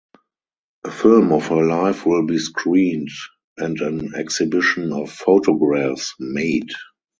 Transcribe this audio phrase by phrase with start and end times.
[0.83, 3.09] A film of her life will be screened
[3.57, 6.71] and an exhibition of photographs made.